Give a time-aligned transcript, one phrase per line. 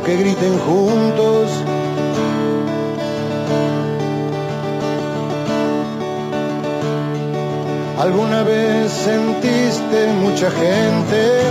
[0.00, 1.50] aunque griten juntos.
[7.98, 11.42] ¿Alguna vez sentiste mucha gente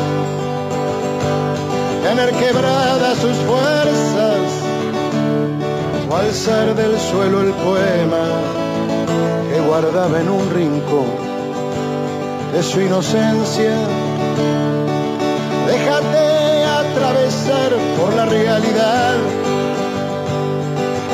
[2.04, 4.40] tener quebradas sus fuerzas
[6.09, 8.26] o alzar del suelo el poema
[9.54, 11.29] que guardaba en un rincón?
[12.51, 13.98] de su inocencia.
[17.99, 19.16] Por la realidad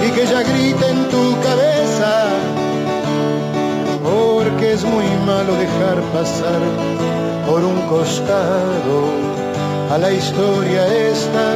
[0.06, 2.28] y que ella grite en tu cabeza,
[4.02, 6.62] porque es muy malo dejar pasar
[7.46, 8.98] por un costado
[9.92, 11.48] a la historia esta,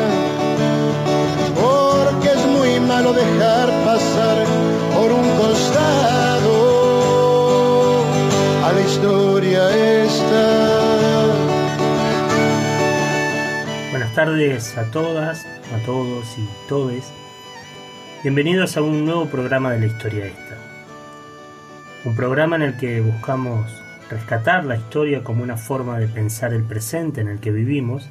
[1.55, 4.45] porque es muy malo dejar pasar
[4.93, 6.53] por un costado
[8.67, 9.69] a la historia
[10.03, 10.78] esta.
[14.09, 17.13] Buenas tardes a todas, a todos y todes.
[18.23, 20.57] Bienvenidos a un nuevo programa de la historia esta.
[22.05, 23.71] Un programa en el que buscamos
[24.09, 28.09] rescatar la historia como una forma de pensar el presente en el que vivimos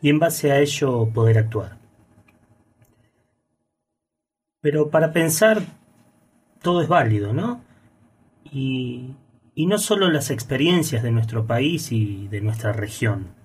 [0.00, 1.76] y en base a ello poder actuar.
[4.62, 5.60] Pero para pensar
[6.62, 7.62] todo es válido, ¿no?
[8.50, 9.14] Y
[9.54, 13.37] y no solo las experiencias de nuestro país y de nuestra región.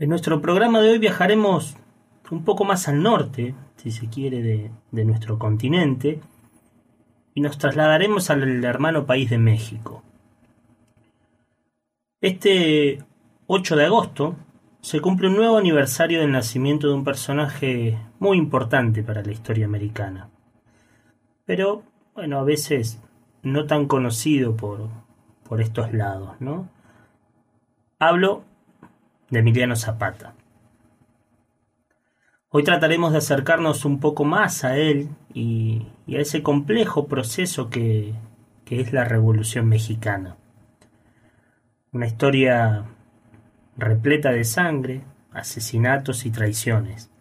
[0.00, 1.76] En nuestro programa de hoy viajaremos
[2.30, 6.22] un poco más al norte, si se quiere, de, nuestro continente,
[7.34, 10.02] y nos trasladaremos al hermano país de México.
[12.22, 13.04] Este
[13.46, 14.36] 8 de agosto
[14.80, 19.66] se cumple un nuevo aniversario del nacimiento de un personaje muy importante para la historia
[19.66, 20.30] americana.
[21.44, 21.82] Pero,
[22.14, 23.02] bueno, a veces
[23.42, 24.88] no tan conocido por,
[25.46, 26.70] por estos lados, ¿no?
[27.98, 28.44] Hablo
[29.30, 30.34] de Emiliano Zapata.
[32.50, 38.12] Hoy trataremos de acercarnos un poco más a él y, a ese complejo proceso que,
[38.64, 40.36] que es la Revolución Mexicana.
[41.92, 42.86] Una historia
[43.76, 47.12] repleta de sangre, asesinatos y traiciones.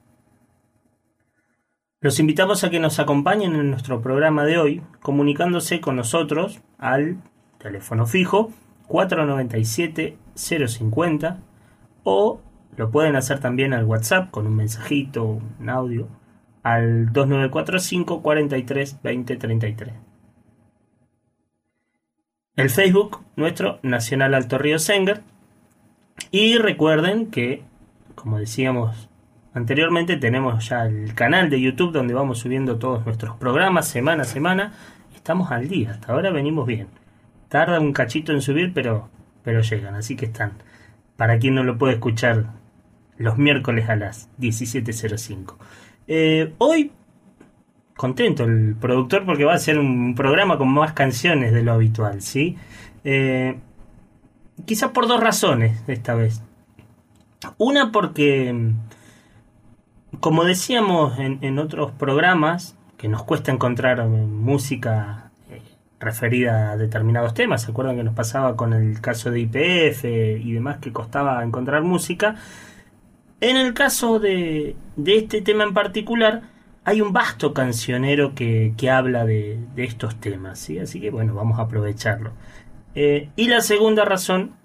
[2.02, 7.22] Los invitamos a que nos acompañen en nuestro programa de hoy, comunicándose con nosotros al
[7.60, 8.52] teléfono fijo
[8.88, 11.49] 497-050
[12.04, 12.42] o
[12.76, 16.08] lo pueden hacer también al WhatsApp con un mensajito, un audio,
[16.64, 19.94] al 2945 43 2033.
[22.56, 25.22] El Facebook nuestro Nacional Alto Río Senger.
[26.32, 27.64] Y recuerden que,
[28.16, 29.10] como decíamos
[29.54, 34.26] Anteriormente tenemos ya el canal de YouTube donde vamos subiendo todos nuestros programas semana a
[34.26, 34.74] semana.
[35.16, 36.88] Estamos al día, hasta ahora venimos bien.
[37.50, 39.10] Tarda un cachito en subir, pero,
[39.44, 40.54] pero llegan, así que están.
[41.20, 42.46] Para quien no lo puede escuchar
[43.18, 45.58] los miércoles a las 17.05.
[46.08, 46.94] Eh, hoy,
[47.98, 52.22] contento el productor porque va a ser un programa con más canciones de lo habitual,
[52.22, 52.56] ¿sí?
[53.04, 53.60] Eh,
[54.64, 56.42] quizás por dos razones esta vez.
[57.58, 58.74] Una porque
[60.22, 65.29] como decíamos en, otros programas, que nos cuesta encontrar eh, música
[66.00, 70.54] referida a determinados temas, ¿se acuerdan que nos pasaba con el caso de IPF y
[70.54, 72.36] demás que costaba encontrar música?
[73.42, 76.42] En el caso de, este tema en particular,
[76.84, 80.80] hay un vasto cancionero que, habla de, estos temas, ¿sí?
[80.80, 82.32] así que bueno, vamos a aprovecharlo.
[82.96, 84.56] Eh, y la segunda razón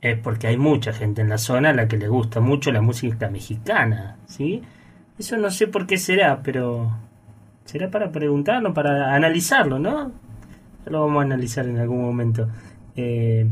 [0.00, 2.80] es porque hay mucha gente en la zona a la que le gusta mucho la
[2.80, 4.62] música mexicana, ¿sí?
[5.18, 6.90] Eso no sé por qué será, pero
[7.64, 10.12] será para preguntarlo, para analizarlo, ¿no?
[10.86, 12.48] Lo vamos a analizar en algún momento.
[12.96, 13.48] Eh,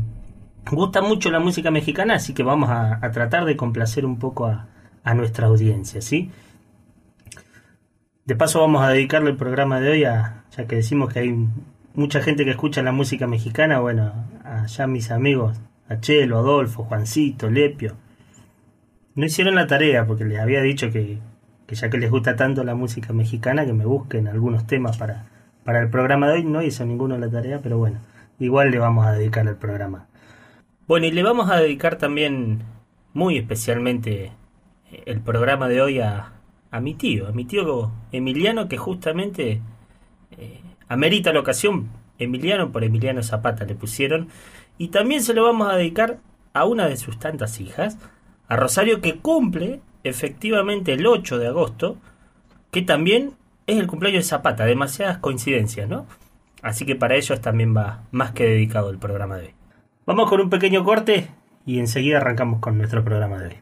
[0.71, 4.67] gusta mucho la música mexicana, así que vamos a, tratar de complacer un poco a,
[5.03, 6.29] a, nuestra audiencia, ¿sí?
[8.25, 11.47] De paso vamos a dedicarle el programa de hoy a, ya que decimos que hay
[11.93, 14.13] mucha gente que escucha la música mexicana, bueno,
[14.43, 15.57] allá mis amigos
[15.89, 17.95] a Chelo, Adolfo, Juancito, Lepio.
[19.15, 21.19] No hicieron la tarea porque les había dicho que,
[21.67, 25.25] ya que les gusta tanto la música mexicana, que me busquen algunos temas para,
[25.63, 26.43] para el programa de hoy.
[26.43, 27.99] No hizo ninguno la tarea, pero bueno,
[28.39, 30.07] igual le vamos a dedicar el programa.
[30.87, 32.63] Bueno, y le vamos a dedicar también
[33.13, 34.31] muy especialmente
[35.05, 36.33] el programa de hoy a,
[36.71, 39.61] a mi tío, a mi tío Emiliano, que justamente
[40.37, 41.89] eh, amerita la ocasión.
[42.17, 44.29] Emiliano por Emiliano Zapata le pusieron.
[44.77, 46.19] Y también se lo vamos a dedicar
[46.53, 47.97] a una de sus tantas hijas,
[48.47, 51.97] a Rosario que cumple efectivamente el 8 de agosto,
[52.71, 53.33] que también
[53.71, 56.05] es el cumpleaños de Zapata, demasiadas coincidencias, ¿no?
[56.61, 59.53] Así que para ellos también va más que dedicado el programa de hoy.
[60.05, 61.29] Vamos con un pequeño corte
[61.65, 63.57] y enseguida arrancamos con nuestro programa de hoy.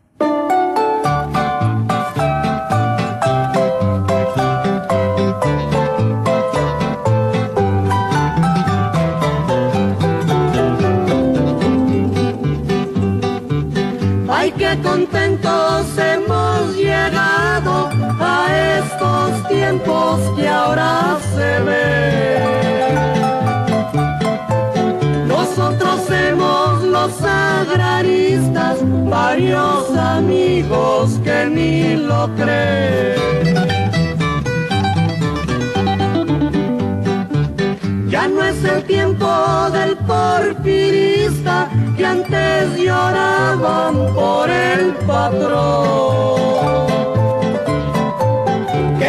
[14.31, 15.58] Ay, qué contentos
[19.69, 22.41] tiempos que ahora se ven.
[25.27, 28.77] Nosotros hemos los agraristas,
[29.07, 33.19] varios amigos que ni lo creen.
[38.09, 39.29] Ya no es el tiempo
[39.71, 46.39] del porfirista que antes lloraban por el patrón.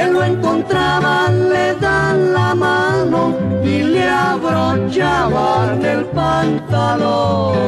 [0.01, 7.61] Que lo encontraban, le dan la mano y le abrochaban el pantalón.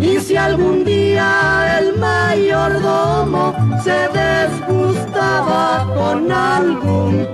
[0.00, 3.54] Y si algún día el mayordomo
[3.84, 7.27] se desgustaba con algún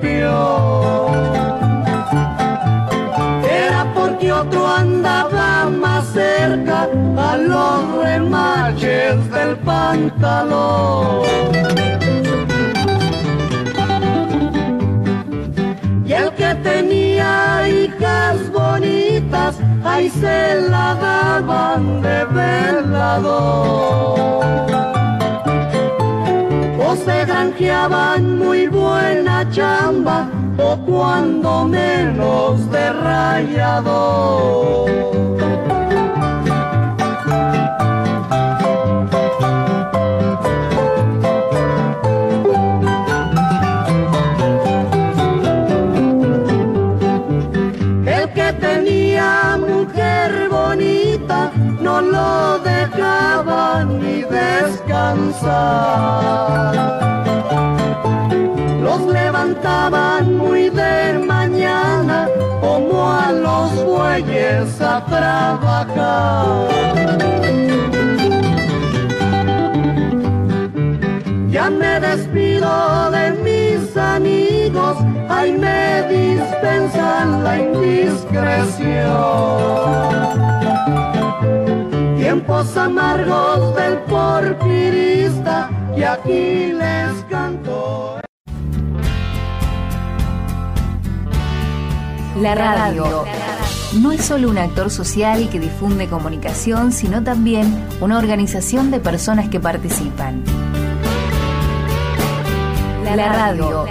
[16.06, 24.19] Y el que tenía hijas bonitas, ahí se la daban de velador.
[26.87, 34.64] O se granjeaban muy buena chamba, o cuando menos de rayador.
[52.02, 55.55] No lo dejaba ni descansar.
[58.82, 62.29] Los levantaban muy de mañana
[62.61, 66.69] como a los bueyes a trabajar.
[71.49, 74.96] Ya me despido de mis amigos,
[75.29, 79.55] ay me dispensan la indiscreción.
[82.34, 88.20] Tiempos amargos del porfirista y aquí les canto.
[92.41, 93.24] La radio
[94.00, 99.48] no es solo un actor social que difunde comunicación, sino también una organización de personas
[99.48, 100.43] que participan.
[103.14, 103.86] La radio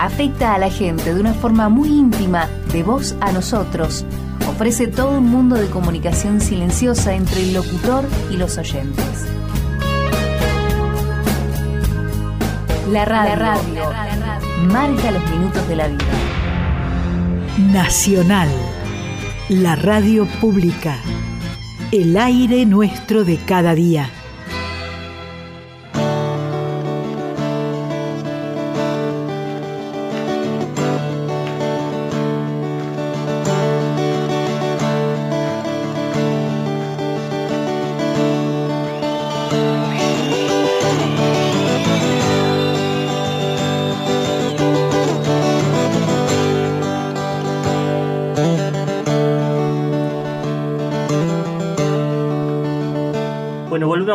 [0.00, 4.04] afecta a la gente de una forma muy íntima, de voz a nosotros.
[4.60, 9.24] Ofrece todo un mundo de comunicación silenciosa entre el locutor y los oyentes.
[12.90, 13.34] La radio,
[14.70, 16.04] marca los minutos de la vida.
[17.72, 18.50] Nacional,
[19.48, 20.98] la radio pública,
[21.90, 24.10] el aire nuestro de cada día.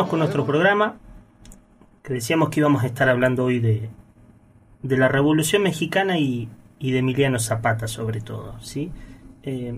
[0.08, 0.98] Con nuestro programa,
[2.04, 3.90] que decíamos que íbamos a estar hablando hoy de,
[4.82, 6.48] de la Revolución Mexicana y,
[6.78, 8.92] y de Emiliano Zapata sobre todo, ¿sí?
[9.42, 9.76] Eh,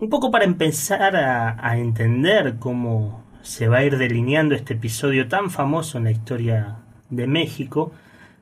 [0.00, 5.28] un poco para empezar a, a entender cómo se va a ir delineando este episodio
[5.28, 6.78] tan famoso en la historia
[7.10, 7.92] de México,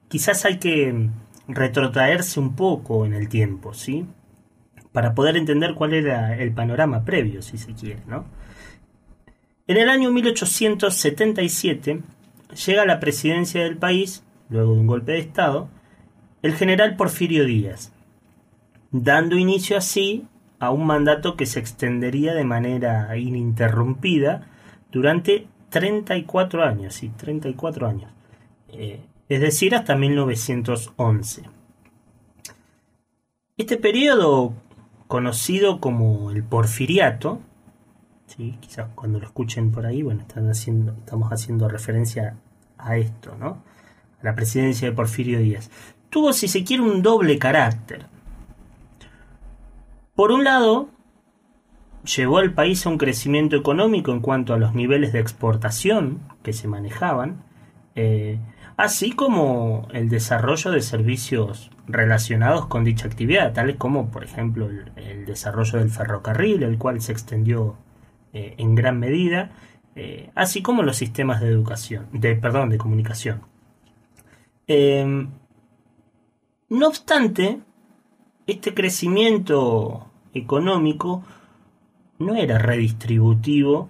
[0.08, 1.10] quizás hay que
[1.48, 4.06] retrotraerse un poco en el tiempo, ¿sí?
[4.92, 8.24] Para poder entender cuál era el panorama previo, si se quiere, ¿no?
[9.66, 12.02] En el año 1877
[12.66, 15.70] llega a la presidencia del país, luego de un golpe de Estado,
[16.42, 17.90] el general Porfirio Díaz,
[18.90, 20.26] dando inicio así
[20.58, 24.48] a un mandato que se extendería de manera ininterrumpida
[24.92, 28.12] durante 34 años, sí, 34 años.
[28.68, 31.42] Eh, es decir, hasta 1911.
[33.56, 34.52] Este periodo,
[35.06, 37.40] conocido como el porfiriato,
[38.26, 38.58] ¿sí?
[38.60, 42.36] quizás cuando lo escuchen por ahí, bueno, estamos haciendo referencia
[42.78, 43.62] a esto, ¿no?
[44.20, 45.70] a la presidencia de Porfirio Díaz,
[46.10, 48.06] tuvo, si se quiere, un doble carácter.
[50.14, 50.88] Por un lado,
[52.04, 56.52] llevó al país a un crecimiento económico en cuanto a los niveles de exportación que
[56.52, 57.42] se manejaban,
[57.96, 58.38] eh,
[58.76, 65.24] así como el desarrollo de servicios relacionados con dicha actividad, tales como, por ejemplo, el,
[65.26, 67.76] desarrollo del ferrocarril, el cual se extendió
[68.34, 69.52] eh, en gran medida,
[69.94, 73.42] eh, así como los sistemas de educación, de perdón, de comunicación.
[74.66, 75.28] Em,
[76.68, 77.60] no obstante,
[78.48, 81.22] este crecimiento económico
[82.18, 83.88] no era redistributivo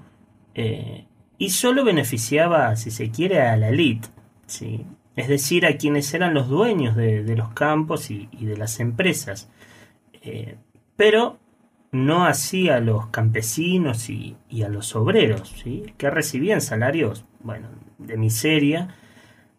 [0.55, 1.07] eh,
[1.39, 4.09] y solo beneficiaba, si se quiere, a la élite,
[4.47, 4.85] ¿sí?
[5.17, 9.49] es decir, a quienes eran los dueños de, los campos y, de las empresas,
[10.97, 11.39] pero
[11.95, 15.95] no así a los campesinos y, a los obreros, ¿sí?
[15.97, 18.89] que recibían salarios bueno, de miseria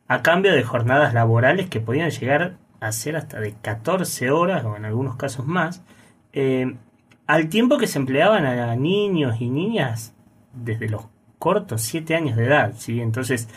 [0.07, 4.75] a cambio de jornadas laborales que podían llegar a ser hasta de 14 horas o
[4.75, 5.83] en algunos casos más,
[6.33, 6.75] eh,
[7.25, 10.13] al tiempo que se empleaban a niños y niñas
[10.53, 11.07] desde los
[11.39, 12.73] cortos 7 años de edad.
[12.77, 13.01] ¿sí?
[13.01, 13.49] Entonces,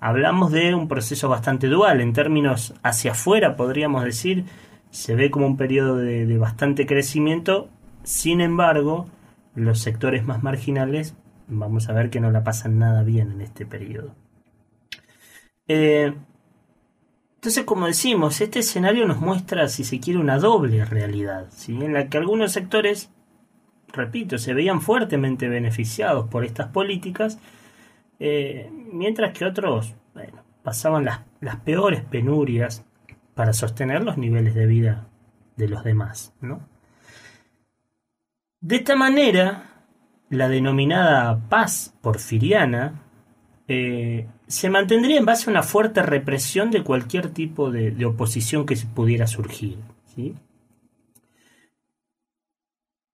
[0.00, 2.00] hablamos de un proceso bastante dual.
[2.00, 4.44] En términos hacia afuera, podríamos decir,
[4.90, 7.68] se ve como un periodo de, bastante crecimiento.
[8.06, 9.08] Sin embargo,
[9.56, 11.16] los sectores más marginales,
[11.48, 14.14] vamos a ver que no la pasan nada bien en este periodo.
[15.66, 16.14] Eh,
[17.34, 22.08] entonces, como decimos, este escenario nos muestra, si se quiere, una doble realidad, en la
[22.08, 23.10] que algunos sectores
[23.92, 27.40] repito, se veían fuertemente beneficiados por estas políticas,
[28.20, 29.94] eh, mientras que otros
[30.62, 32.84] pasaban las, las, peores penurias
[33.34, 35.08] para sostener los niveles de vida
[35.56, 36.32] de los demás.
[38.66, 39.84] De esta manera,
[40.28, 43.00] la denominada paz porfiriana
[43.68, 48.76] eh, se mantendría en base a una fuerte represión de cualquier tipo de, oposición que
[48.92, 49.78] pudiera surgir.
[50.12, 50.34] ¿sí?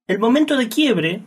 [0.07, 1.21] El momento de quiebre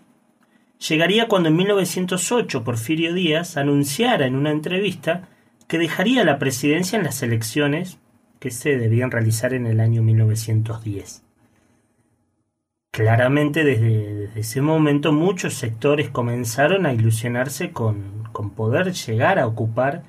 [0.90, 5.30] llegaría cuando en 1908 Porfirio Díaz anunciara en una entrevista
[5.68, 8.00] que dejaría la presidencia en las elecciones
[8.40, 11.25] que se debían realizar en el año 1910.
[12.96, 18.24] Claramente desde, ese momento muchos sectores comenzaron a ilusionarse con,
[18.56, 20.04] poder llegar a ocupar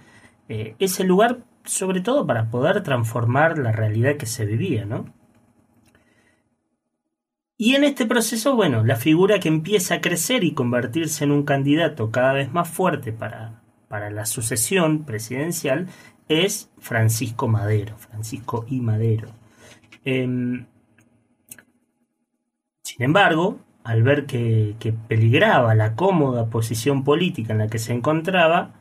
[0.49, 5.13] eh, ese lugar, sobre todo para poder transformar la realidad que se vivía, ¿no?
[7.59, 11.43] Y en este proceso, bueno, la figura que empieza a crecer y convertirse en un
[11.43, 15.89] candidato cada vez más fuerte para, la sucesión presidencial
[16.29, 18.79] es Francisco Madero, Francisco I.
[18.81, 19.31] Madero.
[20.05, 20.67] Em,
[22.97, 24.75] sin embargo, al ver que,
[25.07, 28.73] peligraba la cómoda posición política en la que se encontraba,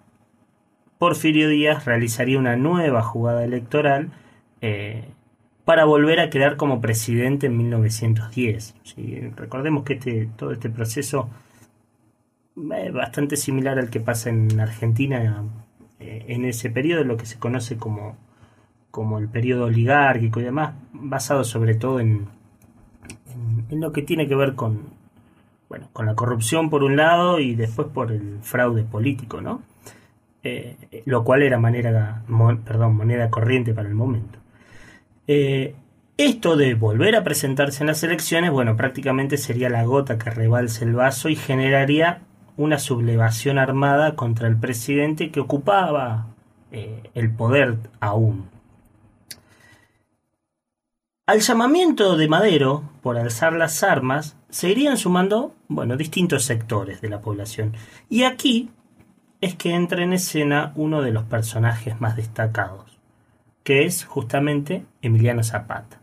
[0.98, 4.12] Porfirio Díaz realizaría una nueva jugada electoral
[4.62, 5.10] eh,
[5.66, 8.76] para volver a quedar como presidente en 1910.
[9.36, 11.30] Recordemos que este, todo este proceso
[12.56, 15.44] es bastante similar al que pasa en Argentina
[16.00, 18.16] eh, en ese periodo, lo que se conoce como,
[18.92, 22.30] como el periodo oligárquico y demás, basado sobre todo en,
[23.70, 24.82] en, lo que tiene que ver con,
[25.70, 29.62] bueno, con la corrupción por un lado y después por el fraude político, ¿no?
[30.44, 32.22] Eh, lo cual era manera,
[32.66, 34.40] perdón, moneda corriente para el momento.
[35.28, 35.76] Eh,
[36.18, 40.86] esto de volver a presentarse en las elecciones, bueno, prácticamente sería la gota que rebalse
[40.86, 42.22] el vaso y generaría
[42.58, 46.28] una sublevación armada contra el presidente que ocupaba
[46.72, 48.46] eh, el poder aún.
[51.28, 57.10] Al llamamiento de Madero por alzar las armas, se irían sumando, bueno, distintos sectores de
[57.10, 57.74] la población.
[58.10, 58.70] Y aquí
[59.42, 62.96] es que entra en escena uno de los personajes más destacados
[63.66, 66.00] que es justamente Emiliano Zapata.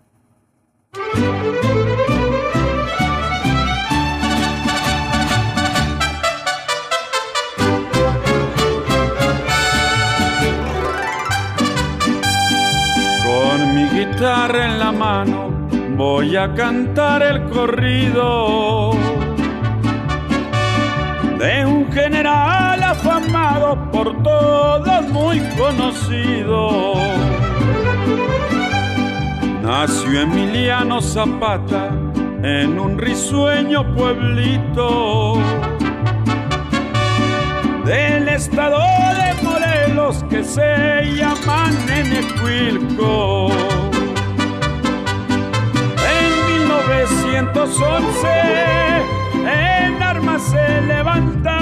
[14.25, 15.50] En la mano
[15.97, 18.93] voy a cantar el corrido
[21.41, 26.95] de un general afamado por todos muy conocido
[29.61, 31.88] Nació Emiliano Zapata
[32.45, 35.35] en un risueño pueblito
[37.85, 43.92] del estado de Morelos los que se llaman Enecuilco.
[47.02, 48.28] En 1911
[49.35, 51.59] en armas se levantaba.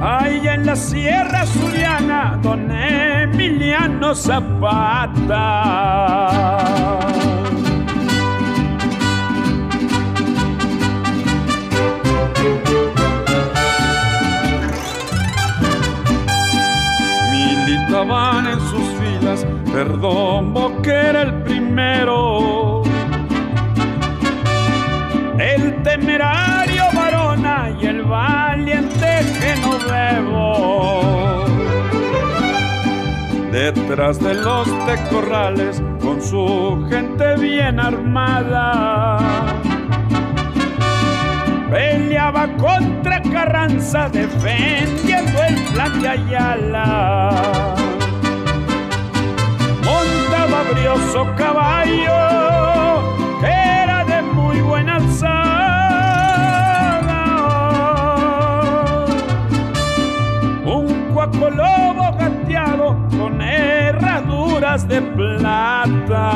[0.00, 5.44] Ahí en la Sierra Suriana, don Emiliano Zapata.
[19.84, 22.82] Perdón, que era el primero.
[25.38, 31.44] El temerario varona y el valiente Genovebo.
[33.52, 39.18] Detrás de los tecorrales, con su gente bien armada
[41.70, 47.83] peleaba contra Carranza defendiendo el plan de Ayala.
[50.54, 52.12] Montaba brioso caballo
[53.42, 55.34] era de muy buena alzada.
[60.64, 66.30] Un cuaco lobo gateado con herraduras de plata.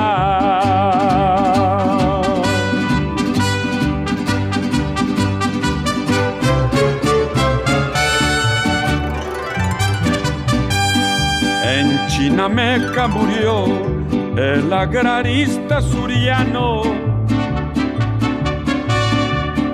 [11.64, 13.97] En Chinameca murió
[14.38, 16.82] el agrarista suriano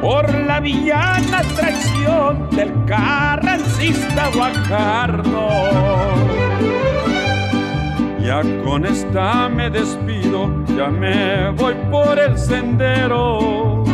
[0.01, 5.49] por la villana traición del carrancista Guajardo.
[8.23, 13.85] Ya con esta me despido, ya me voy por el sendero.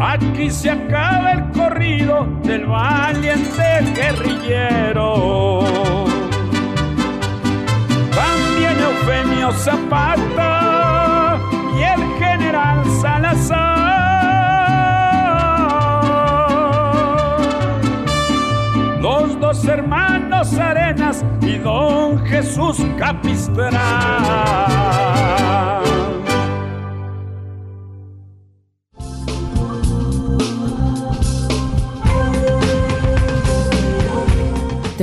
[0.00, 6.15] Aquí se acaba el corrido del valiente guerrillero.
[9.46, 11.38] Eufemio Zapata
[11.78, 13.86] y el general Salazar.
[19.00, 23.76] Los dos hermanos Arenas y don Jesús Capistrán.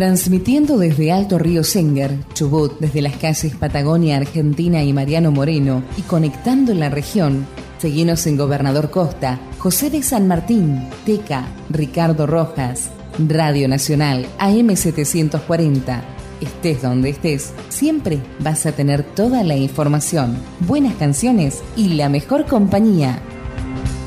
[0.03, 6.01] Transmitiendo desde Alto Río Senger, Chubut, desde las calles Patagonia, Argentina y Mariano Moreno, y
[6.01, 12.89] conectando en la región, seguimos en Gobernador Costa, José de San Martín, Teca, Ricardo Rojas,
[13.29, 16.01] Radio Nacional, AM740.
[16.41, 20.35] Estés donde estés, siempre vas a tener toda la información,
[20.67, 23.21] buenas canciones y la mejor compañía.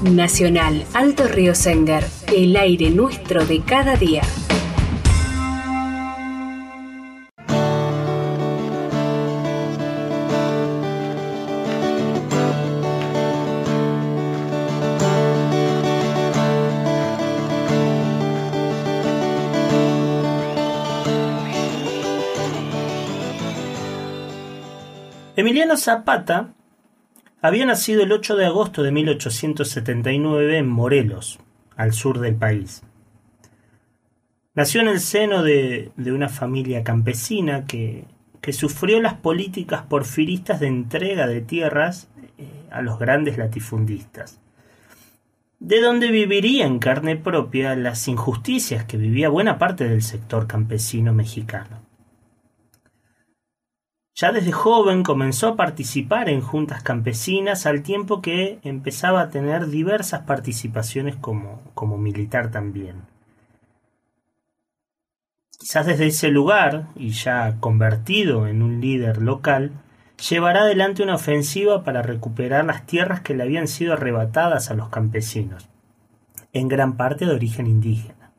[0.03, 2.05] Nacional Alto Río Senger,
[2.37, 4.21] el aire nuestro de cada día.
[25.47, 26.55] Emiliano Zapata
[27.41, 31.39] había nacido el 8 de agosto de 1879 en Morelos,
[31.77, 32.83] al sur del país.
[34.57, 38.07] Nació en el seno de, de una familia campesina que,
[38.41, 44.41] que, sufrió las políticas porfiristas de entrega de tierras eh, a los grandes latifundistas,
[45.61, 51.13] de donde viviría en carne propia las injusticias que vivía buena parte del sector campesino
[51.13, 51.86] mexicano.
[54.19, 59.67] Ya desde joven comenzó a participar en juntas campesinas al tiempo que empezaba a tener
[59.67, 63.03] diversas participaciones como, como militar también.
[65.59, 69.73] Quizás desde ese lugar, y ya convertido en un líder local,
[70.31, 74.89] llevará adelante una ofensiva para recuperar las tierras que le habían sido arrebatadas a los
[74.89, 75.69] campesinos,
[76.55, 78.33] en gran parte de origen indígena.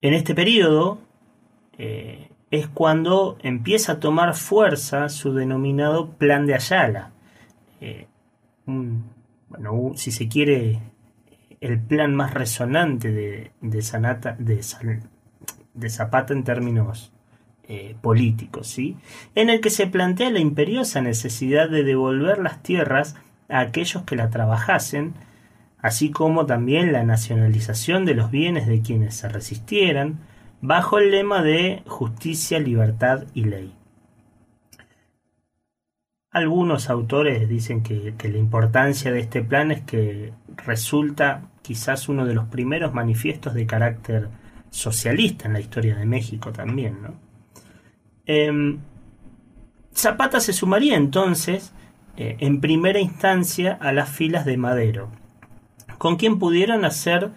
[0.00, 0.98] En este periodo,
[1.78, 7.12] eh, es cuando empieza a tomar fuerza su denominado Plan de Ayala.
[7.80, 8.06] Eh,
[8.66, 10.80] bueno, si se quiere,
[11.60, 14.64] el plan más resonante de, de, Sanata, de,
[15.74, 17.12] de Zapata en términos
[17.68, 18.96] eh, políticos, ¿sí?
[19.36, 23.14] en el que se plantea la imperiosa necesidad de devolver las tierras
[23.48, 25.14] a aquellos que la trabajasen,
[25.78, 30.18] así como también la nacionalización de los bienes de quienes se resistieran,
[30.60, 33.74] bajo el lema de justicia, libertad y ley.
[36.32, 40.32] Algunos autores dicen que, la importancia de este plan es que
[40.64, 44.28] resulta quizás uno de los primeros manifiestos de carácter
[44.70, 47.02] socialista en la historia de México también.
[47.02, 47.14] ¿no?
[48.26, 48.78] Em,
[49.92, 51.72] Zapata se sumaría entonces
[52.16, 55.10] eh, en primera instancia a las filas de Madero,
[55.98, 57.32] con quien pudieron hacer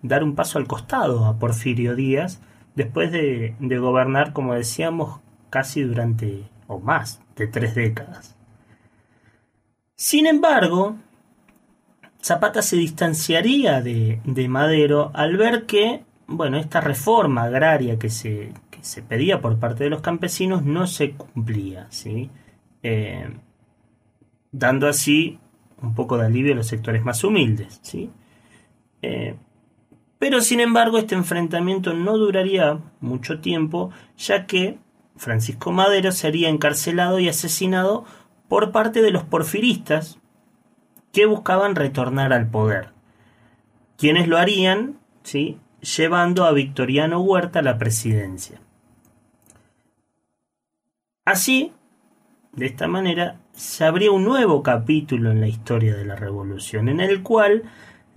[0.00, 2.40] dar un paso al costado a Porfirio Díaz
[2.78, 8.36] después de, gobernar, como decíamos, casi durante o más de tres décadas.
[9.96, 10.94] Sin embargo,
[12.22, 18.52] Zapata se distanciaría de, de, Madero al ver que, bueno, esta reforma agraria que se,
[18.70, 22.30] que se pedía por parte de los campesinos no se cumplía, ¿sí?
[22.84, 23.28] Eh,
[24.52, 25.40] dando así
[25.82, 28.08] un poco de alivio a los sectores más humildes, ¿sí?
[29.02, 29.34] Eh,
[30.18, 34.78] pero sin embargo este enfrentamiento no duraría mucho tiempo, ya que
[35.16, 38.04] Francisco Madero sería encarcelado y asesinado
[38.48, 40.18] por parte de los porfiristas
[41.12, 42.90] que buscaban retornar al poder,
[43.96, 45.58] quienes lo harían, ¿sí?
[45.80, 48.60] llevando a Victoriano Huerta a la presidencia.
[51.24, 51.72] Así,
[52.52, 57.00] de esta manera, se abría un nuevo capítulo en la historia de la revolución, en
[57.00, 57.64] el cual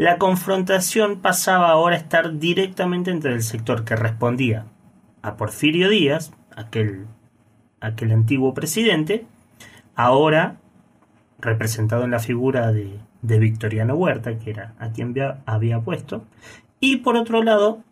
[0.01, 4.65] la confrontación pasaba ahora a estar directamente entre el sector que respondía
[5.21, 7.05] a Porfirio Díaz, aquel,
[7.81, 9.27] aquel antiguo presidente,
[9.93, 10.57] ahora
[11.37, 16.25] representado en la figura de, de Victoriano Huerta, que era a quien había, había puesto,
[16.79, 17.83] y por otro lado,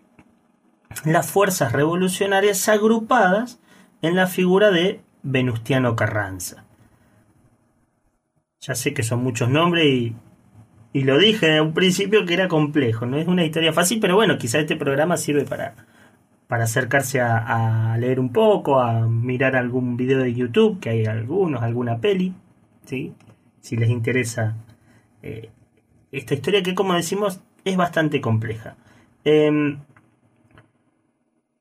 [1.06, 3.60] las fuerzas revolucionarias agrupadas
[4.02, 6.66] en la figura de Venustiano Carranza.
[8.62, 10.16] Ya sé que son muchos nombres y,
[10.94, 14.16] y lo dije en un principio que era complejo, no es una historia fácil, pero
[14.16, 15.76] bueno, quizá este programa sirve para,
[16.48, 21.06] para acercarse a, a, leer un poco, a mirar algún video de YouTube, que hay
[21.06, 22.34] algunos, alguna peli,
[22.86, 23.14] ¿sí?
[23.62, 24.56] si les interesa
[25.22, 25.50] eh,
[26.12, 28.76] esta historia que como decimos es bastante compleja.
[29.26, 29.78] Eh,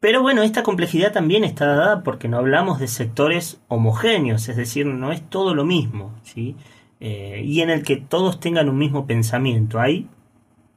[0.01, 4.87] pero bueno, esta complejidad también está dada porque no hablamos de sectores homogéneos, es decir,
[4.87, 6.55] no es todo lo mismo, ¿sí?
[7.01, 9.81] Eh, y en el que todos tengan un mismo pensamiento.
[9.81, 10.09] Hay,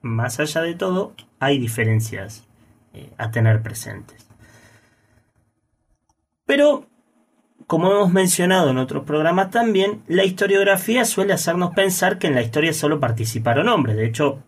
[0.01, 2.47] más allá de todo, hay diferencias
[2.93, 4.27] eh, a tener presentes.
[6.45, 6.85] Pero,
[7.67, 12.41] como hemos mencionado en otros programas también, la historiografía suele hacernos pensar que en la
[12.41, 13.95] historia solo participaron hombres.
[13.95, 14.39] De hecho,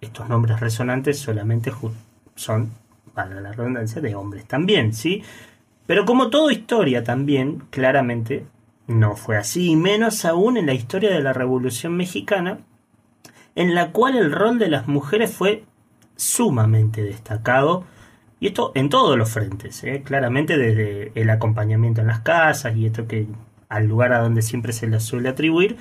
[0.00, 1.72] estos nombres resonantes solamente
[2.34, 2.70] son
[3.14, 5.22] para la redundancia, de hombres también, ¿sí?
[5.86, 8.46] Pero como toda historia también, claramente,
[8.86, 12.60] no fue así, y menos aún en la historia de la Revolución Mexicana,
[13.54, 15.64] en la cual el rol de las mujeres fue
[16.16, 17.84] sumamente destacado,
[18.40, 20.02] y esto en todos los frentes, ¿eh?
[20.04, 23.28] claramente desde el acompañamiento en las casas y esto que
[23.68, 25.76] al lugar a donde siempre se les suele atribuir,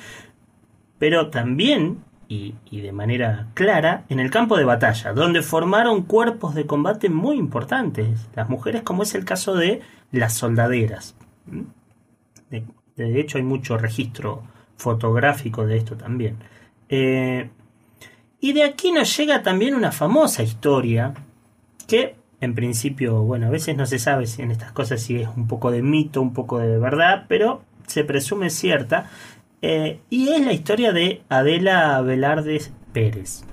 [1.00, 6.66] pero también y, de manera clara en el campo de batalla, donde formaron cuerpos de
[6.66, 11.16] combate muy importantes, las mujeres como es el caso de las soldaderas.
[12.50, 12.64] De,
[12.96, 14.44] de hecho hay mucho registro
[14.78, 16.38] fotográfico de esto también.
[16.90, 17.50] Eh,
[18.40, 21.14] y de aquí nos llega también una famosa historia
[21.88, 25.30] que en principio, bueno, a veces no se sabe si en estas cosas si es
[25.38, 29.12] un poco de mito, un poco de verdad, pero se presume cierta,
[29.62, 32.60] eh, y es la historia de Adela Velarde
[32.94, 33.44] Pérez.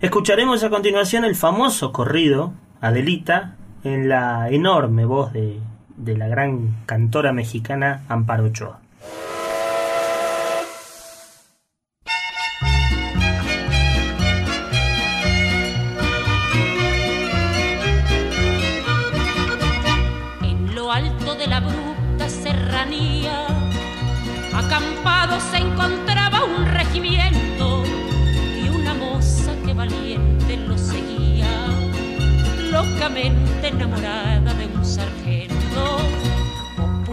[0.00, 5.60] Escucharemos a continuación el famoso corrido Adelita en la enorme voz de,
[5.96, 8.80] de la gran cantora mexicana Amparo Ochoa.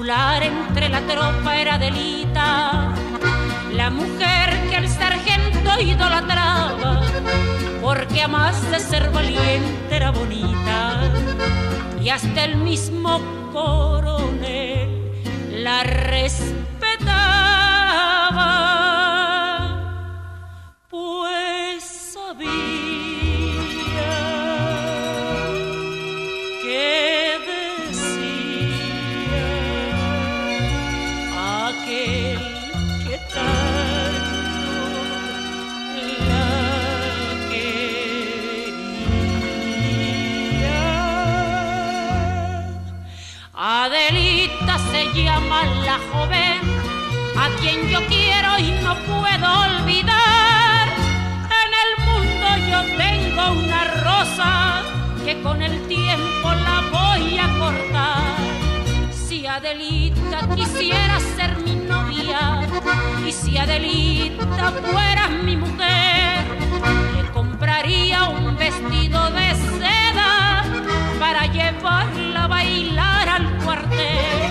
[0.05, 2.93] Entre la tropa era delita,
[3.71, 7.03] la mujer que el sargento idolatraba,
[7.81, 11.09] porque a más de ser valiente era bonita,
[12.03, 13.21] y hasta el mismo
[13.53, 15.09] coronel
[15.53, 16.82] la respetaba
[47.59, 50.87] quien yo quiero y no puedo olvidar.
[51.61, 54.81] En el mundo yo tengo una rosa
[55.25, 58.35] que con el tiempo la voy a cortar.
[59.11, 62.61] Si Adelita quisiera ser mi novia
[63.27, 66.45] y si Adelita fuera mi mujer,
[67.15, 70.63] le compraría un vestido de seda
[71.19, 74.42] para llevarla a bailar al cuartel.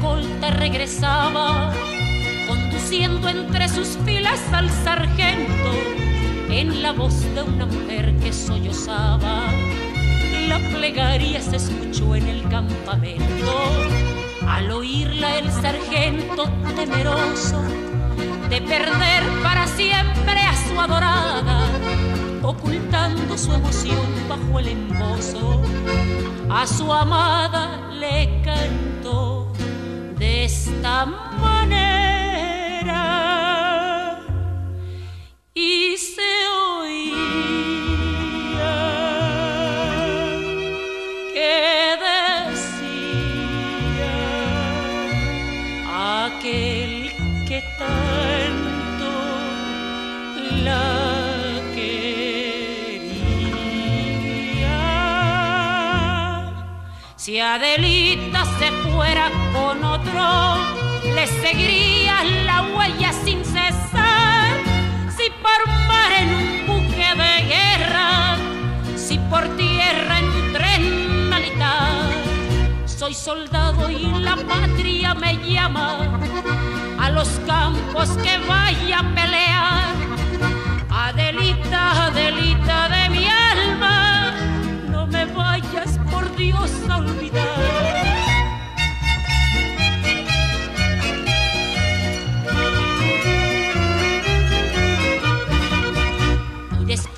[0.00, 1.74] Escolta regresaba,
[2.48, 5.72] conduciendo entre sus filas al sargento,
[6.48, 9.42] en la voz de una mujer que sollozaba,
[10.48, 13.52] la plegaria se escuchó en el campamento.
[14.48, 17.62] Al oírla el sargento temeroso
[18.48, 21.66] de perder para siempre a su adorada,
[22.42, 25.60] ocultando su emoción bajo el embozo,
[26.48, 28.89] a su amada le cantó
[30.44, 32.16] esta manera
[35.54, 36.32] y se
[36.66, 37.20] oía
[41.34, 43.06] que decía
[46.24, 46.92] aquel
[47.46, 49.12] que tanto
[50.64, 50.88] la
[51.74, 53.20] quería.
[57.16, 57.58] Si fuera
[61.14, 64.52] le seguiría la huella sin cesar.
[65.16, 68.36] Si por mar en un buque de guerra,
[68.96, 72.08] si por tierra en un tren militar,
[72.86, 76.20] soy soldado y la patria me llama
[76.98, 79.94] a los campos que vaya a pelear.
[80.90, 84.32] Adelita, Adelita de mi alma,
[84.90, 88.29] no me vayas por Dios a olvidar.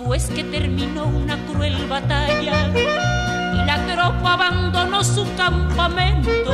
[0.02, 6.52] Después que terminó una cruel batalla y la tropa abandonó su campamento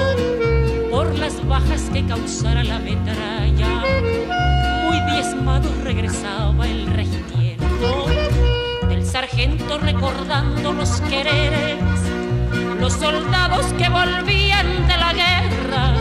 [0.90, 3.84] por las bajas que causara la metralla,
[4.84, 8.06] muy diezmado regresaba el regimiento
[8.86, 11.78] del sargento recordando los quereres,
[12.78, 15.94] los soldados que volvían de la guerra,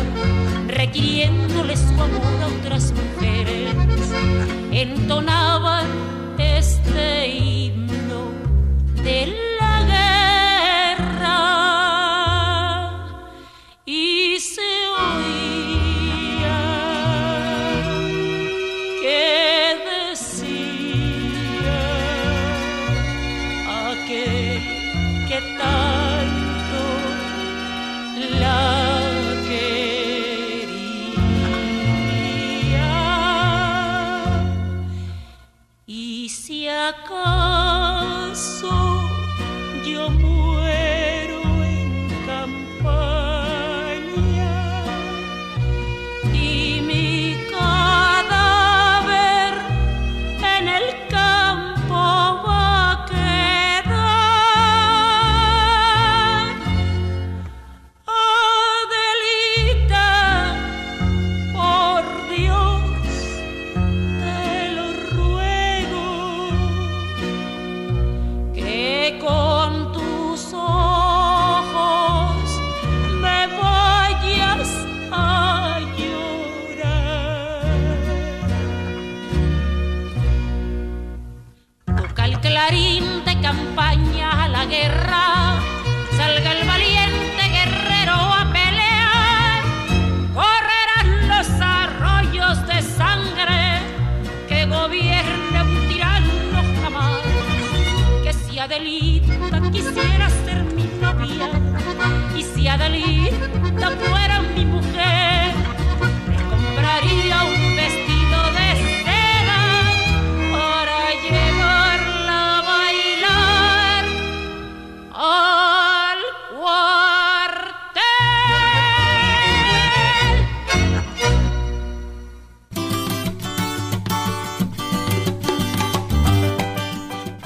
[0.68, 3.74] requiriéndole su amor a otras mujeres,
[4.70, 5.37] entonaban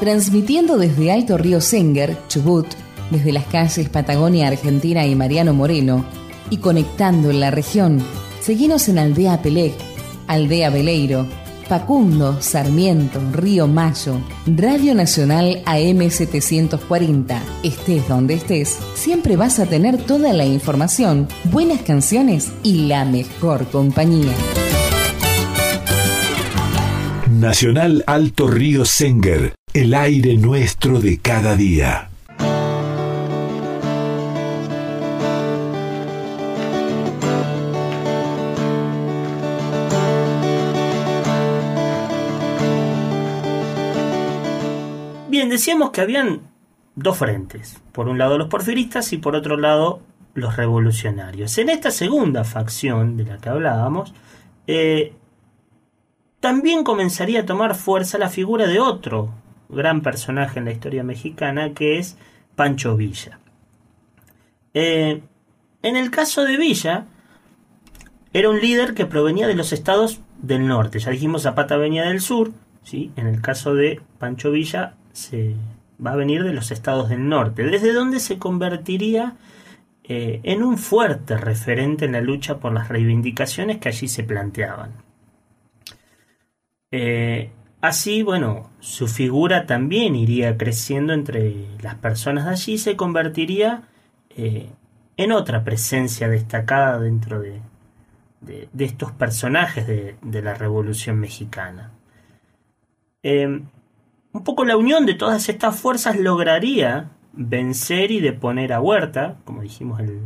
[0.01, 2.65] Transmitiendo desde Alto Río Senger, Chubut,
[3.11, 6.03] desde las calles Patagonia Argentina y Mariano Moreno,
[6.49, 7.99] y conectando en la región,
[8.41, 9.75] seguimos en Aldea Pelec,
[10.25, 11.27] Aldea Veleiro,
[11.69, 17.39] Facundo, Sarmiento, Río Mayo, Radio Nacional AM740.
[17.61, 23.67] Estés donde estés, siempre vas a tener toda la información, buenas canciones y la mejor
[23.67, 24.33] compañía.
[27.41, 32.09] Nacional Alto Río Senger, el aire nuestro de cada día.
[45.29, 46.41] Bien, decíamos que habían
[46.95, 47.81] dos frentes.
[47.93, 50.01] Por un lado los porfiristas y por otro lado
[50.33, 51.57] los revolucionarios.
[51.57, 54.13] En esta segunda facción de la que hablábamos,
[54.67, 55.13] eh,
[56.41, 59.40] también comenzaría a tomar fuerza la figura de otro
[59.71, 62.17] gran personaje en la historia mexicana, que es
[62.55, 63.39] Pancho Villa.
[64.73, 65.21] Eh,
[65.81, 67.05] en el caso de Villa,
[68.33, 70.99] era un líder que provenía de los estados del norte.
[70.99, 72.51] Ya dijimos Zapata venía del sur,
[72.83, 73.11] ¿sí?
[73.15, 75.55] en el caso de Pancho Villa se
[76.03, 79.35] va a venir de los estados del norte, desde donde se convertiría
[80.03, 84.91] eh, en un fuerte referente en la lucha por las reivindicaciones que allí se planteaban.
[86.91, 87.51] Eh,
[87.81, 93.83] así, bueno, su figura también iría creciendo entre las personas de allí y se convertiría
[94.29, 94.69] eh,
[95.17, 97.61] en otra presencia destacada dentro de,
[98.77, 101.91] estos personajes de, la Revolución Mexicana.
[103.23, 103.61] Eh,
[104.33, 109.61] un poco la unión de todas estas fuerzas lograría vencer y deponer a Huerta, como
[109.61, 110.21] dijimos el,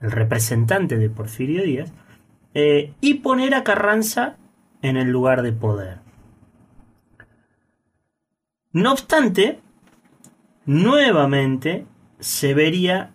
[0.00, 1.92] representante de Porfirio Díaz,
[2.54, 4.36] y poner a Carranza
[4.80, 6.09] en el lugar de poder.
[8.72, 9.60] No obstante,
[10.64, 11.86] nuevamente
[12.20, 13.10] se vería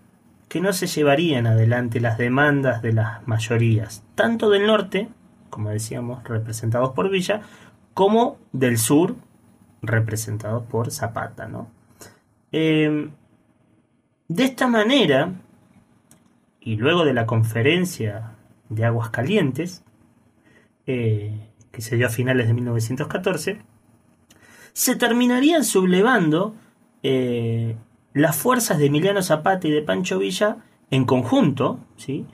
[0.49, 5.07] que no se llevarían adelante las demandas de las mayorías, tanto del norte,
[5.49, 7.41] como decíamos, representados por Villa,
[7.93, 9.15] como del sur,
[9.81, 11.49] representados por Zapata.
[12.51, 13.09] Eh,
[14.27, 15.33] de esta manera,
[16.59, 18.31] y luego de la conferencia
[18.69, 19.83] de Aguas Calientes,
[20.85, 23.61] eh, que se dio a finales de 1914,
[24.75, 26.53] se terminarían sublevando
[27.01, 27.77] eh,
[28.13, 30.57] las fuerzas de Emiliano Zapata y de Pancho Villa
[30.91, 32.25] en conjunto, ¿sí?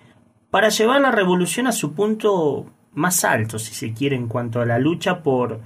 [0.50, 4.66] para llevar la revolución a su punto más alto, si se quiere, en cuanto a
[4.66, 5.60] la lucha por,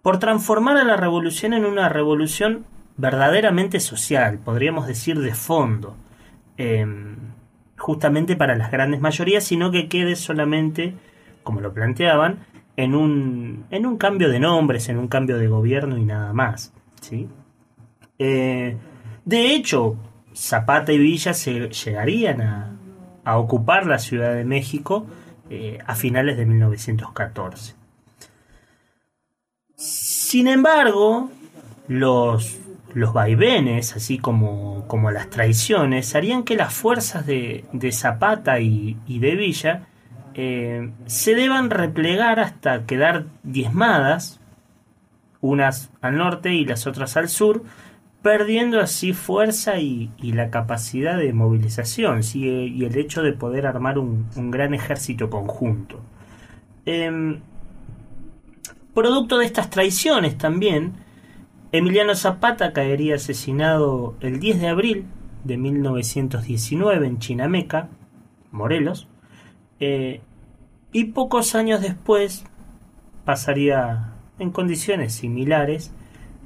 [0.00, 2.64] por transformar a la revolución en una revolución
[2.96, 5.96] verdaderamente social, podríamos decir de fondo,
[6.56, 7.16] em,
[7.76, 10.94] justamente para las grandes mayorías, sino que quede solamente,
[11.42, 15.96] como lo planteaban, en un, en un cambio de nombres, en un cambio de gobierno
[15.96, 16.72] y nada más.
[17.00, 17.28] ¿sí?
[18.18, 18.76] Eh,
[19.24, 19.96] de hecho,
[20.34, 22.70] Zapata y Villa se llegarían a,
[23.36, 25.06] ocupar la Ciudad de México
[25.48, 27.74] eh, a finales de 1914.
[29.76, 31.30] Sin embargo,
[31.88, 32.58] los,
[32.92, 39.20] los vaivenes, así como, como, las traiciones, harían que las fuerzas de, Zapata y, y
[39.20, 39.86] de Villa
[40.34, 44.40] eh, se deban replegar hasta quedar diezmadas,
[45.40, 47.62] unas al norte y las otras al sur,
[48.22, 54.26] perdiendo así fuerza y, la capacidad de movilización y el hecho de poder armar un,
[54.50, 56.00] gran ejército conjunto.
[56.86, 57.40] Em,
[58.94, 60.94] producto de estas traiciones también,
[61.72, 65.04] Emiliano Zapata caería asesinado el 10 de abril
[65.44, 67.88] de 1919 en Chinameca,
[68.52, 69.08] Morelos,
[69.80, 70.20] eh,
[70.92, 72.44] y pocos años después
[73.24, 75.92] pasaría en condiciones similares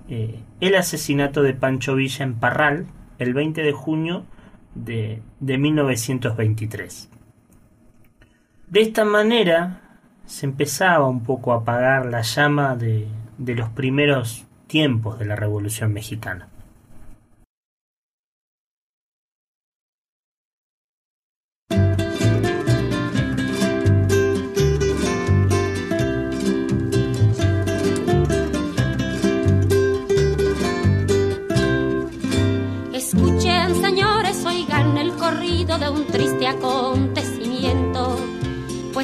[0.08, 2.86] eh, el asesinato de Pancho Villa en Parral
[3.18, 4.24] el 20 de junio
[4.74, 7.10] de, 1923.
[8.68, 9.82] De esta manera
[10.24, 15.92] se empezaba un poco a apagar la llama de los primeros tiempos de la Revolución
[15.92, 16.48] Mexicana.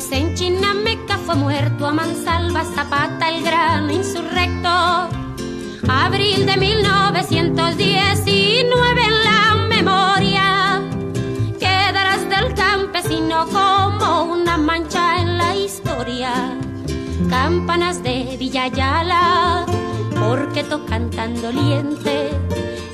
[0.07, 4.69] Pues en Chinameca fue muerto a mansalva Zapata el gran insurrecto.
[5.89, 10.83] Abril de 1919 en la memoria
[11.59, 16.55] quedarás del campesino como una mancha en la historia.
[17.31, 19.65] Campanas de Villayala,
[20.21, 22.29] porque tocan tan doliente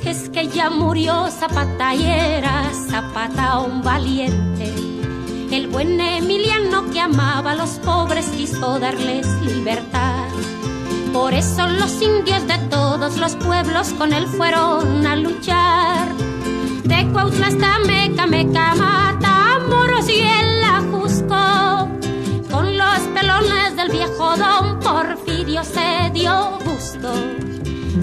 [0.04, 4.99] es que ya murió Zapata y era Zapata un valiente.
[5.50, 10.28] El buen Emiliano que amaba a los pobres quiso darles libertad.
[11.12, 16.14] Por eso los indios de todos los pueblos con él fueron a luchar.
[16.84, 21.88] De Cuautla hasta Meca, Meca, Matamoros y el Ajusco.
[22.48, 27.12] Con los pelones del viejo don Porfirio se dio gusto.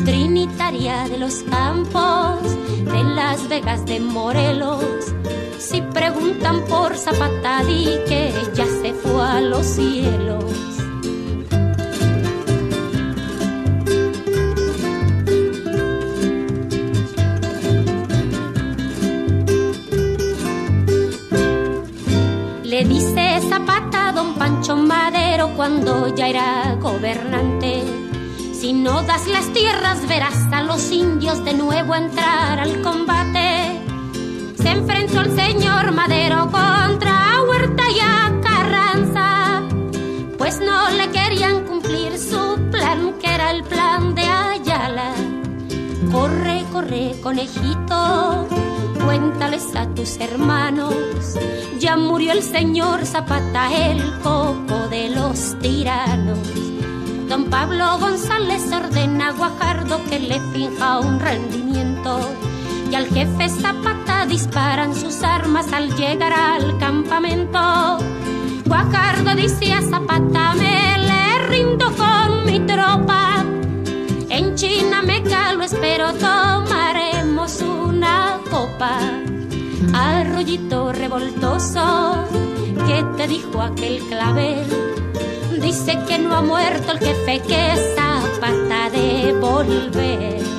[0.03, 2.41] Trinitaria de los campos,
[2.83, 5.16] de Las Vegas de Morelos.
[5.59, 10.43] Si preguntan por Zapata, di que ya se fue a los cielos.
[22.63, 27.83] Le dice Zapata a don Pancho Madero cuando ya era gobernante.
[28.53, 33.56] Si no das las tierras verás a los indios de nuevo entrar al combate.
[34.71, 39.61] Enfrentó el señor Madero contra Huerta y a Carranza,
[40.37, 45.13] pues no le querían cumplir su plan, que era el plan de Ayala.
[46.11, 48.47] Corre, corre, conejito,
[49.05, 50.93] cuéntales a tus hermanos.
[51.79, 56.39] Ya murió el señor Zapata, el coco de los tiranos.
[57.29, 62.19] Don Pablo González ordena a Guajardo que le finja un rendimiento.
[62.89, 63.96] Y al jefe Zapata
[64.27, 67.97] disparan sus armas al llegar al campamento.
[68.65, 73.45] Guajardo dice a Zapata, me le rindo con mi tropa.
[74.29, 78.99] En China me calo, espero tomaremos una copa.
[79.93, 82.25] Arroyito revoltoso,
[82.85, 84.65] ¿qué te dijo aquel clavel?
[85.61, 90.56] Dice que no ha muerto el jefe, que Zapata de volver.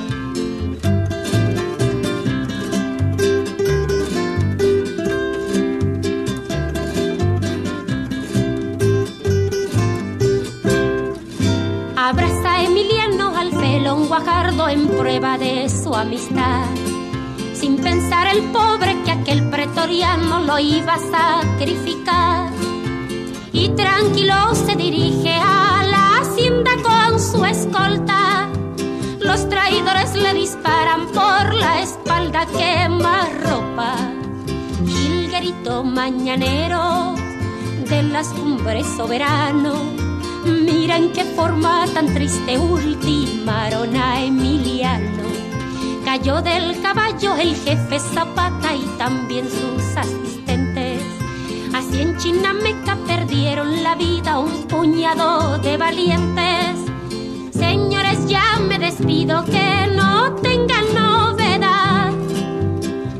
[13.89, 16.67] Felón Guajardo en prueba de su amistad.
[17.55, 22.51] Sin pensar el pobre que aquel pretoriano lo iba a sacrificar.
[23.51, 28.47] Y tranquilo se dirige a la hacienda con su escolta.
[29.21, 33.95] Los traidores le disparan por la espalda, quema ropa.
[34.85, 37.15] Gilguerito mañanero
[37.89, 40.08] de las cumbres soberano
[40.45, 45.23] Mira en qué forma tan triste ultimaron a Emiliano.
[46.05, 51.01] Cayó del caballo el jefe Zapata y también sus asistentes.
[51.73, 56.77] Así en Chinameca perdieron la vida un puñado de valientes.
[57.51, 62.11] Señores, ya me despido que no tengan novedad.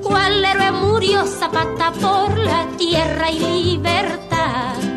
[0.01, 4.88] ¿Cuál héroe murió Zapata por la tierra y libertad?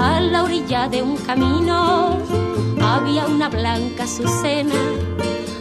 [0.00, 2.16] A la orilla de un camino
[2.80, 4.80] había una blanca azucena.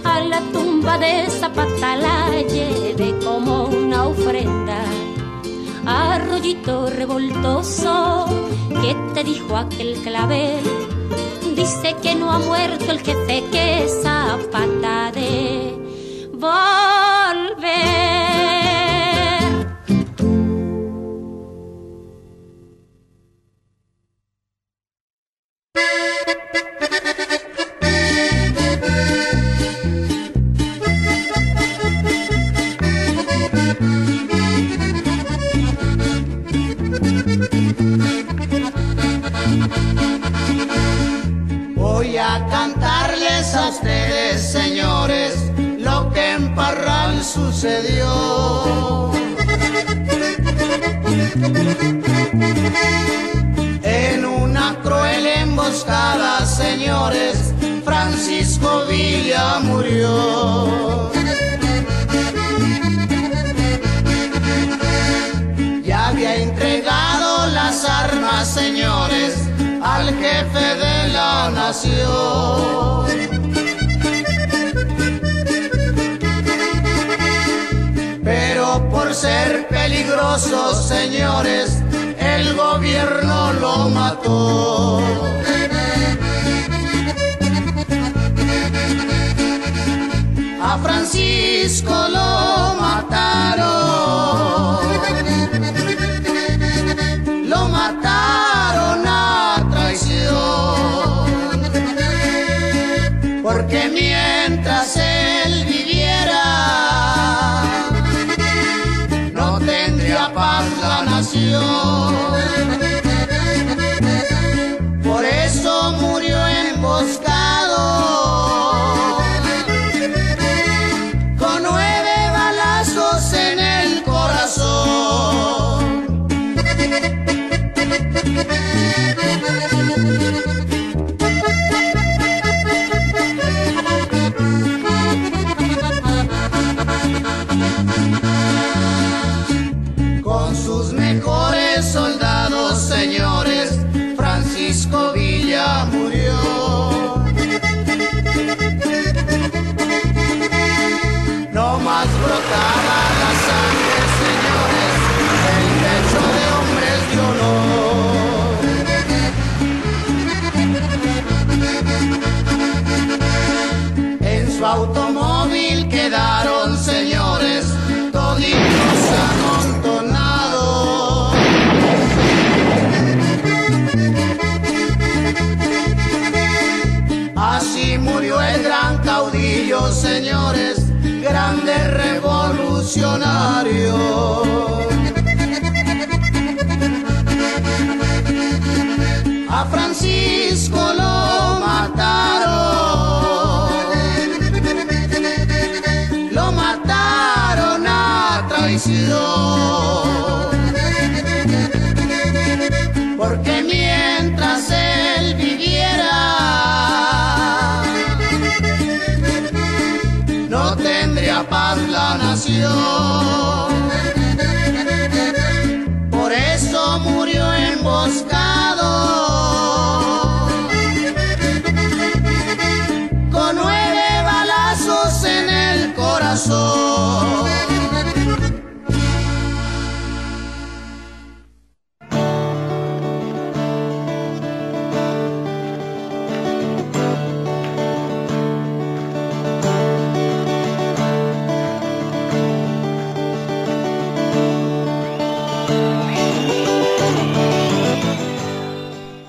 [0.05, 4.81] A la tumba de Zapata la llevé como una ofrenda.
[5.85, 8.27] Arroyito revoltoso,
[8.81, 10.63] ¿qué te dijo aquel clavel?
[11.53, 14.38] Dice que no ha muerto el jefe, que Zapata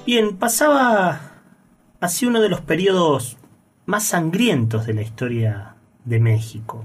[0.06, 1.20] Bien, pasaba
[2.00, 3.36] hacia uno de los periodos
[3.86, 6.84] más sangrientos de la historia de México.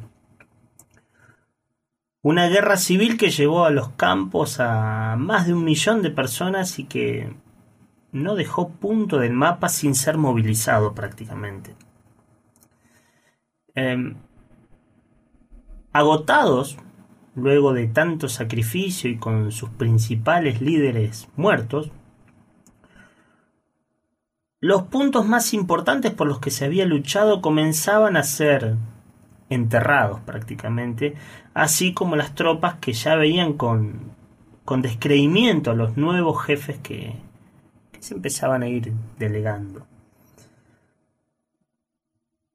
[2.26, 6.80] Una guerra civil que llevó a los campos a más de un millón de personas
[6.80, 7.36] y que
[8.12, 11.76] no dejó punto del mapa sin ser movilizado prácticamente.
[13.76, 14.16] Em,
[15.94, 16.80] agotados,
[17.36, 21.92] luego de tanto sacrificio y con sus principales líderes muertos,
[24.60, 28.78] los puntos más importantes por los que se había luchado comenzaban a ser
[29.48, 31.14] enterrados prácticamente,
[31.56, 34.12] así como las tropas que ya veían con,
[34.64, 37.16] con descreimiento a los nuevos jefes que,
[37.92, 39.88] que se empezaban a ir delegando.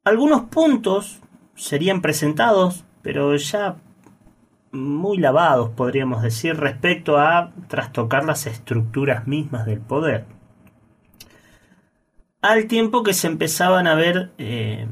[0.04, 1.20] Algunos puntos
[1.56, 3.74] serían presentados, pero ya
[4.70, 10.26] muy lavados, podríamos decir, respecto a trastocar las estructuras mismas del poder
[12.42, 14.86] al tiempo que se empezaban a ver eh,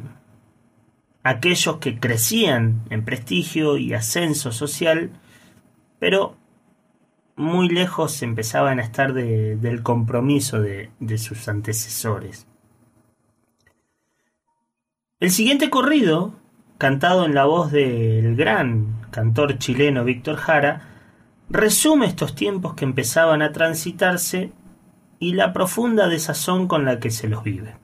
[1.29, 5.11] aquellos que crecían en prestigio y ascenso social,
[5.99, 6.37] pero
[7.37, 12.47] muy lejos empezaban a estar de- del compromiso de sus antecesores.
[15.21, 16.35] El siguiente corrido,
[16.79, 20.83] cantado en la voz del gran cantor chileno Víctor Jara,
[21.51, 24.53] resume estos tiempos que empezaban a transitarse
[25.19, 27.75] y la profunda desazón con la que se los vive.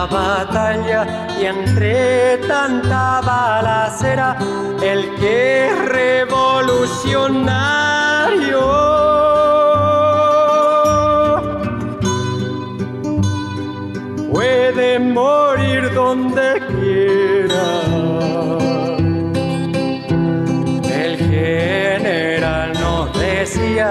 [0.00, 1.00] La batalla
[1.38, 4.34] y entre tanta balacera,
[4.82, 8.62] el que revolucionario.
[14.32, 17.66] Puede morir donde quiera.
[21.04, 23.90] El general nos decía,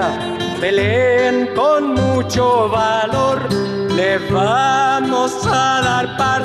[0.60, 3.09] peleen con mucho valor,
[4.18, 6.39] vamos a dar parcela.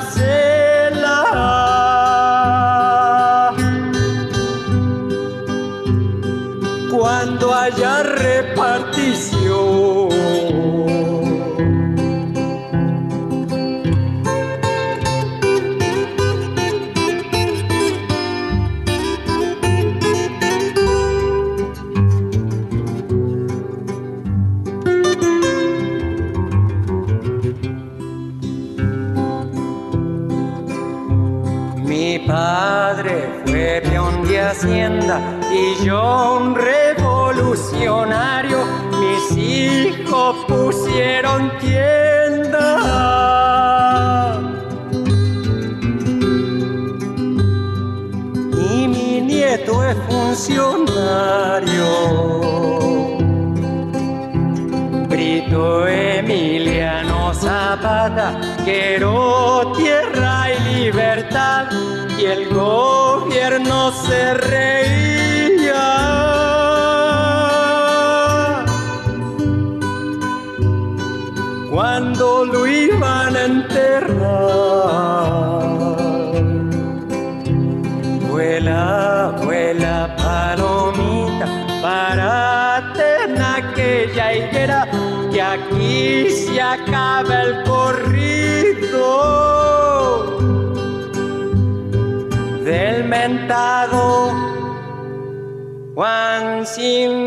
[96.76, 97.26] Sin.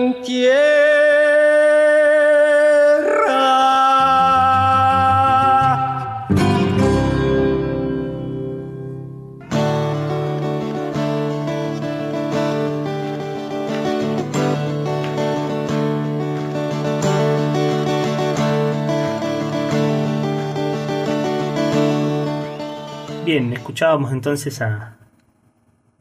[23.25, 24.97] Bien, escuchábamos entonces a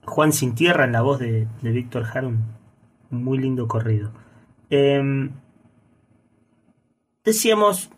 [0.07, 2.57] Juan Sin Tierra en la voz de, de Víctor Jara, un un
[3.11, 4.12] muy lindo corrido.
[4.70, 5.30] Em,
[7.24, 7.90] decíamos,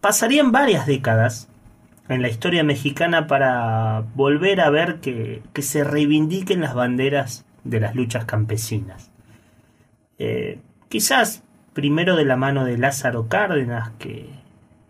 [0.00, 1.48] pasarían varias décadas
[2.08, 7.80] en la historia mexicana para volver a ver que, que se reivindiquen las banderas de
[7.80, 9.10] las luchas campesinas.
[10.18, 10.58] Eh,
[10.88, 14.28] quizás primero de la mano de Lázaro Cárdenas, que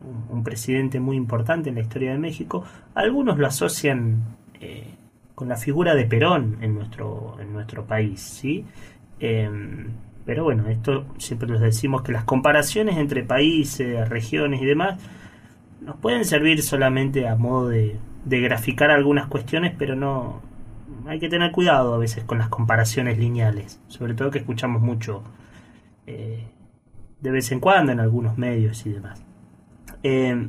[0.00, 2.64] un, un presidente muy importante en la historia de México,
[2.94, 4.22] algunos lo asocian
[4.60, 4.86] eh,
[5.34, 8.66] con la figura de Perón en nuestro, en nuestro país, ¿sí?
[9.20, 9.88] Em,
[10.24, 14.98] pero bueno, esto siempre les decimos que las comparaciones entre países, regiones y demás
[15.80, 20.40] nos pueden servir solamente a modo de, graficar algunas cuestiones, pero no
[21.06, 25.22] hay que tener cuidado a veces con las comparaciones lineales, sobre todo que escuchamos mucho
[26.06, 26.46] eh,
[27.20, 29.22] de vez en cuando en algunos medios y demás.
[30.02, 30.48] Eh,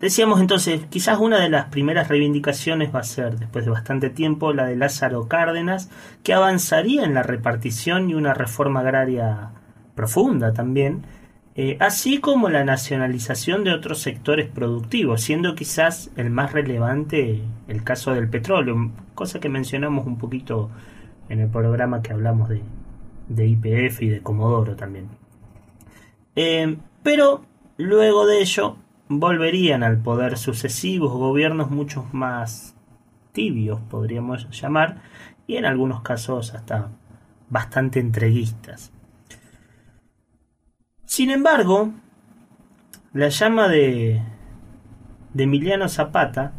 [0.00, 4.52] decíamos entonces, quizás una de las primeras reivindicaciones va a ser, después de bastante tiempo,
[4.52, 5.90] la de Lázaro Cárdenas,
[6.22, 9.50] que avanzaría en la repartición y una reforma agraria
[9.94, 11.02] profunda también,
[11.56, 17.84] eh, así como la nacionalización de otros sectores productivos, siendo quizás el más relevante el
[17.84, 20.70] caso del petróleo, cosa que mencionamos un poquito
[21.28, 22.62] en el programa que hablamos de,
[23.28, 25.08] de IPF y de Comodoro también.
[26.36, 27.44] Eh, pero
[27.76, 28.76] luego de ello
[29.10, 32.76] volverían al poder sucesivos gobiernos mucho más
[33.32, 35.02] tibios, podríamos llamar,
[35.48, 36.90] y en algunos casos hasta
[37.48, 38.92] bastante entreguistas.
[41.04, 41.90] Sin embargo,
[43.12, 44.22] la llama de,
[45.34, 46.52] de Emiliano Zapata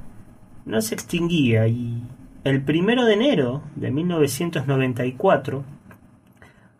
[0.66, 2.04] no se extinguía y
[2.44, 5.64] el primero de enero de 1994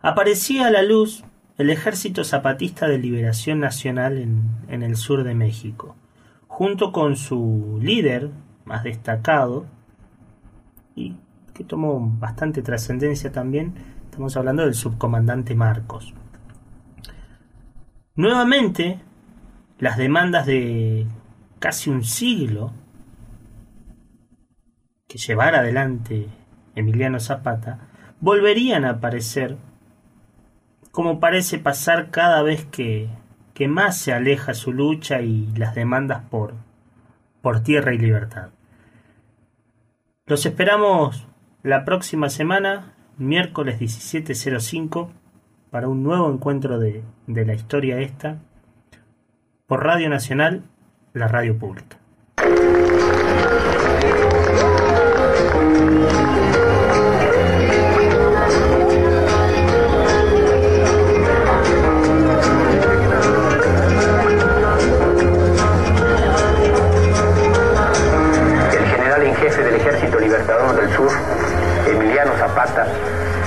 [0.02, 1.24] aparecía a la luz
[1.58, 5.96] el Ejército Zapatista de Liberación Nacional en, el sur de México,
[6.46, 8.30] junto con su líder
[8.64, 9.66] más destacado
[10.94, 11.16] y
[11.54, 13.74] que tomó bastante trascendencia también,
[14.04, 16.14] estamos hablando del subcomandante Marcos.
[18.14, 19.00] Nuevamente,
[19.78, 21.06] las demandas de
[21.58, 22.72] casi un siglo
[25.06, 26.28] que llevara adelante
[26.74, 27.88] Emiliano Zapata
[28.20, 29.56] volverían a aparecer
[30.92, 33.08] como parece pasar cada vez que,
[33.68, 36.54] más se aleja su lucha y las demandas por,
[37.42, 38.48] por tierra y libertad.
[40.26, 41.28] Los esperamos
[41.62, 45.10] la próxima semana, miércoles 17.05,
[45.70, 48.38] para un nuevo encuentro de, de la historia esta,
[49.68, 50.64] por Radio Nacional,
[51.14, 51.98] la radio pública.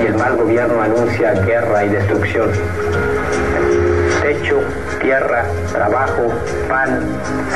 [0.00, 2.50] y el mal gobierno anuncia guerra y destrucción.
[4.22, 4.60] Techo,
[5.00, 6.32] tierra, trabajo,
[6.68, 7.00] pan,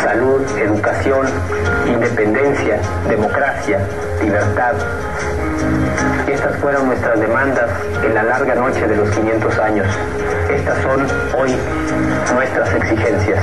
[0.02, 1.26] salud, educación,
[1.86, 3.80] independencia, democracia,
[4.22, 4.74] libertad.
[6.28, 7.70] Estas fueron nuestras demandas
[8.04, 9.86] en la larga noche de los 500 años.
[10.48, 11.06] Estas son
[11.36, 11.56] hoy
[12.34, 13.40] nuestras exigencias.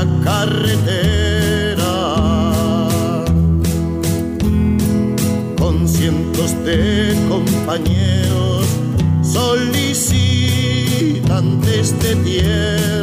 [0.00, 1.94] La carretera.
[5.58, 8.66] con cientos de compañeros
[9.22, 12.99] solicitantes de tierra.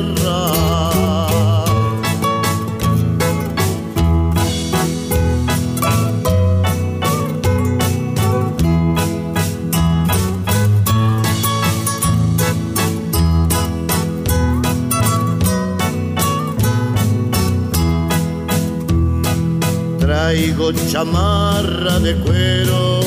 [20.97, 23.01] Chamarra de cuero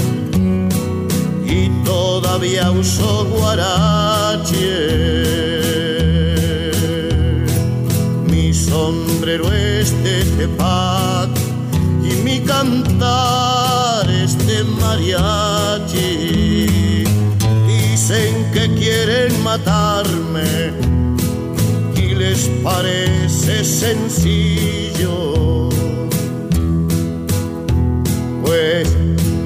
[1.45, 4.71] y todavía uso guarache.
[8.31, 11.31] Mi sombrero es de tepac
[12.05, 16.67] y mi cantar es de mariachi.
[17.67, 20.71] Dicen que quieren matarme
[21.97, 25.50] y les parece sencillo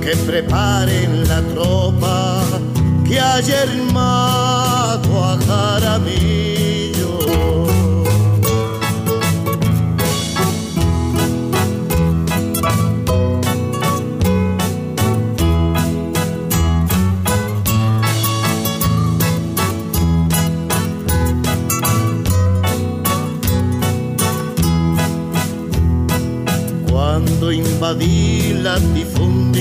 [0.05, 2.43] que preparen la tropa
[3.09, 6.54] que ayer mató a Jaramillo.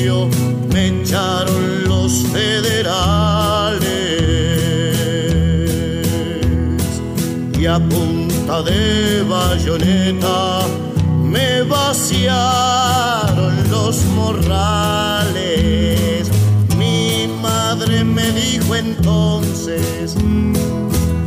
[0.03, 3.79] Me echaron los federales
[7.57, 10.67] y a punta de bayoneta
[11.23, 15.39] me vaciaron los morrales.
[16.77, 20.17] Mi madre me dijo entonces,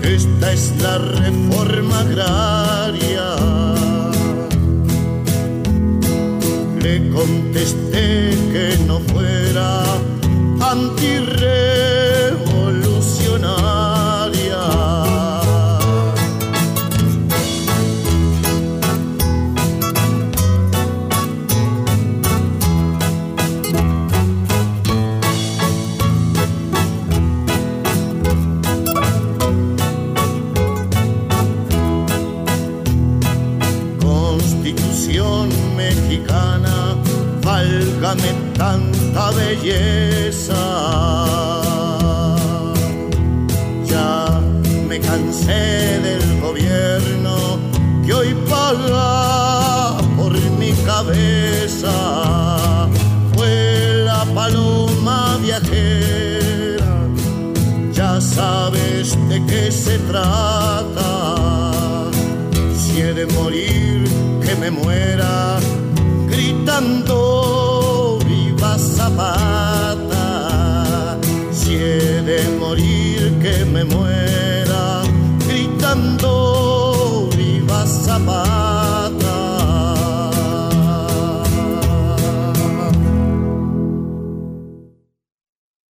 [0.03, 3.56] esta es la reforma agraria.
[7.57, 9.85] Contesté que no fuera
[10.61, 11.36] antirrevolucionaria.
[43.85, 44.41] Ya
[44.89, 47.59] me cansé del gobierno
[48.05, 51.93] que hoy paga por mi cabeza.
[53.35, 56.87] Fue la paloma viajera,
[57.93, 60.56] ya sabes de qué se trata.